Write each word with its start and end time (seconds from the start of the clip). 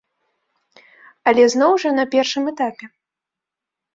Але 1.31 1.43
зноў 1.53 1.71
жа, 1.85 1.89
на 1.99 2.05
першым 2.15 2.43
этапе. 2.55 2.85